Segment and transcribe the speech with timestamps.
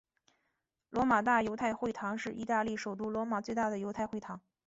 [0.89, 4.41] 罗马大犹太会堂是意大利首都罗马最大的犹太会堂。